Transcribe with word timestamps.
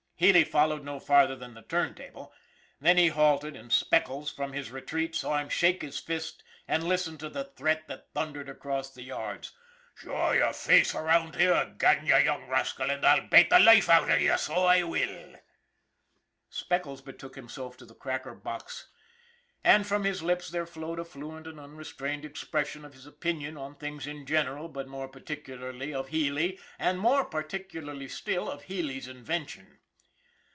Healy 0.21 0.43
followed 0.43 0.83
no 0.85 0.99
farther 0.99 1.35
than 1.35 1.55
the 1.55 1.63
turntable. 1.63 2.31
There 2.79 2.93
he 2.93 3.07
halted, 3.07 3.55
and 3.55 3.73
Speckles, 3.73 4.29
from 4.31 4.53
his 4.53 4.69
retreat, 4.69 5.15
saw 5.15 5.39
him 5.39 5.49
shake 5.49 5.81
his 5.81 5.97
fist 5.97 6.43
and 6.67 6.83
listened 6.87 7.19
to 7.21 7.29
the 7.29 7.45
threat 7.45 7.87
that 7.87 8.13
thun 8.13 8.31
dered 8.35 8.47
across 8.47 8.91
the 8.91 9.01
yards: 9.01 9.51
SPECKLES 9.95 10.11
319" 10.13 10.41
Show 10.43 10.45
yer 10.45 10.53
face 10.53 10.93
around 10.93 11.35
here 11.37 11.53
ag'in, 11.53 12.05
you 12.05 12.15
young 12.17 12.47
rascal, 12.47 12.91
an' 12.91 13.03
I'll 13.03 13.21
bate 13.29 13.49
the 13.49 13.57
loife 13.57 13.89
out 13.89 14.11
av 14.11 14.21
you, 14.21 14.37
so 14.37 14.63
I 14.63 14.83
will!" 14.83 15.37
Speckles 16.51 17.01
betook 17.01 17.33
himself 17.33 17.75
to 17.77 17.85
the 17.87 17.95
cracker 17.95 18.35
box; 18.35 18.89
and 19.63 19.87
from 19.87 20.03
his 20.03 20.21
lips 20.21 20.51
there 20.51 20.67
flowed 20.67 20.99
a 20.99 21.03
fluent 21.03 21.47
and 21.47 21.59
unrestrained 21.59 22.25
expression 22.25 22.85
of 22.85 22.93
his 22.93 23.07
opinion 23.07 23.57
on 23.57 23.73
things 23.73 24.05
in 24.05 24.27
general, 24.27 24.67
but 24.69 24.87
more 24.87 25.07
particularly 25.07 25.91
of 25.95 26.09
Healy, 26.09 26.59
and 26.77 26.99
more 26.99 27.25
particularly 27.25 28.07
still 28.07 28.51
of 28.51 28.65
Healy's 28.65 29.07
invention. 29.07 29.79